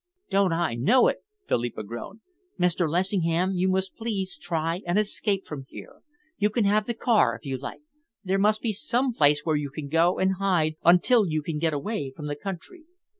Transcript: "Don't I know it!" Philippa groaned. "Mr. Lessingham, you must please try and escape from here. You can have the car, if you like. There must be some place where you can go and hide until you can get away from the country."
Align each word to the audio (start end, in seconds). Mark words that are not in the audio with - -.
"Don't 0.31 0.51
I 0.51 0.73
know 0.73 1.07
it!" 1.09 1.19
Philippa 1.47 1.83
groaned. 1.83 2.21
"Mr. 2.59 2.89
Lessingham, 2.89 3.53
you 3.53 3.69
must 3.69 3.95
please 3.95 4.35
try 4.35 4.81
and 4.87 4.97
escape 4.97 5.45
from 5.45 5.67
here. 5.69 6.01
You 6.39 6.49
can 6.49 6.63
have 6.63 6.87
the 6.87 6.95
car, 6.95 7.35
if 7.35 7.45
you 7.45 7.55
like. 7.59 7.81
There 8.23 8.39
must 8.39 8.61
be 8.63 8.73
some 8.73 9.13
place 9.13 9.41
where 9.43 9.57
you 9.57 9.69
can 9.69 9.89
go 9.89 10.17
and 10.17 10.37
hide 10.39 10.73
until 10.83 11.27
you 11.27 11.43
can 11.43 11.59
get 11.59 11.71
away 11.73 12.11
from 12.15 12.25
the 12.25 12.35
country." 12.35 12.85